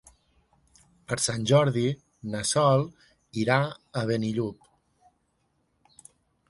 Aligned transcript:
Per 1.11 1.17
Sant 1.25 1.43
Jordi 1.51 1.83
na 2.35 2.41
Sol 2.53 2.87
irà 3.45 3.61
a 4.03 4.05
Benillup. 4.13 4.69